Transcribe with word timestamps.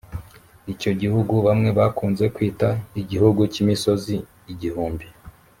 icyo 0.73 0.91
gihugu 1.01 1.33
bamwe 1.47 1.69
bakunze 1.77 2.25
kwita 2.35 2.67
igihugu 3.01 3.41
cy’imisozi 3.53 4.15
igihumbi 4.51 5.07